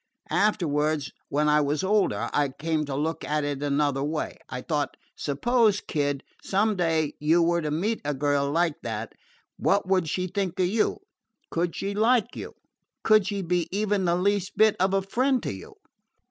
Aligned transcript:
Afterwards, 0.31 1.11
when 1.29 1.47
I 1.47 1.61
was 1.61 1.83
older, 1.83 2.27
I 2.33 2.49
came 2.49 2.85
to 2.85 2.95
look 2.95 3.23
at 3.23 3.43
it 3.43 3.57
in 3.59 3.63
another 3.73 4.03
way. 4.03 4.39
I 4.49 4.63
thought, 4.63 4.97
'Suppose, 5.15 5.79
Kid, 5.79 6.23
some 6.43 6.75
day 6.75 7.13
you 7.19 7.43
were 7.43 7.61
to 7.61 7.69
meet 7.69 8.01
a 8.03 8.15
girl 8.15 8.49
like 8.49 8.81
that, 8.81 9.13
what 9.57 9.87
would 9.87 10.09
she 10.09 10.25
think 10.25 10.59
of 10.59 10.65
you? 10.65 11.01
Could 11.51 11.75
she 11.75 11.93
like 11.93 12.35
you? 12.35 12.55
Could 13.03 13.27
she 13.27 13.43
be 13.43 13.67
even 13.71 14.05
the 14.05 14.15
least 14.15 14.57
bit 14.57 14.75
of 14.79 14.95
a 14.95 15.03
friend 15.03 15.43
to 15.43 15.53
you?' 15.53 15.75